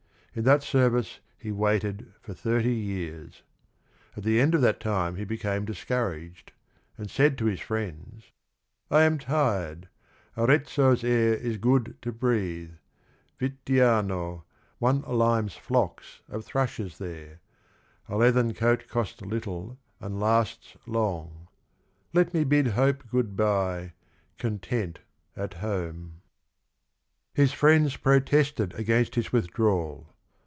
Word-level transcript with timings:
In 0.33 0.45
that 0.45 0.63
service 0.63 1.19
he 1.37 1.51
waited 1.51 2.13
for 2.21 2.33
thirty 2.33 2.73
years. 2.73 3.43
At 4.15 4.23
the 4.23 4.39
end 4.39 4.55
of 4.55 4.61
that 4.61 4.79
time 4.79 5.17
he 5.17 5.25
became 5.25 5.65
discouraged, 5.65 6.53
and 6.97 7.09
said 7.11 7.37
to 7.37 7.45
his 7.47 7.59
friends:—" 7.59 8.31
'I 8.89 9.01
am 9.03 9.17
tired: 9.17 9.89
Arezzo 10.37 10.95
's 10.95 11.03
air 11.03 11.33
is 11.33 11.57
good 11.57 11.97
to 12.03 12.13
breathe; 12.13 12.75
Vittiano,— 13.41 14.43
one 14.79 15.01
limes 15.01 15.57
flocks 15.57 16.21
of 16.29 16.45
thrushes 16.45 16.97
there; 16.97 17.41
A 18.07 18.15
leathern 18.15 18.53
coat 18.53 18.87
costs 18.87 19.21
little 19.21 19.77
and 19.99 20.17
lasts 20.17 20.77
long: 20.87 21.49
Let 22.13 22.33
me 22.33 22.45
bid 22.45 22.67
hope 22.67 23.03
good 23.11 23.35
bye, 23.35 23.91
content 24.37 24.99
at 25.35 25.55
home!'" 25.55 26.21
His 27.33 27.51
friends 27.51 27.97
protested 27.97 28.73
against 28.75 29.15
his 29.15 29.33
withdrawal. 29.33 30.07